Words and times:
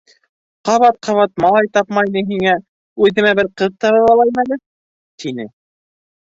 Ҡабат-ҡабат 0.69 1.41
малай 1.45 1.69
тапмай 1.79 2.09
ни 2.15 2.25
һиңә, 2.33 2.57
үҙемә 3.09 3.35
бер 3.43 3.53
ҡыҙ 3.63 3.79
табып 3.87 4.13
алам 4.17 4.35
әле!— 4.47 4.61
тине. 5.25 5.51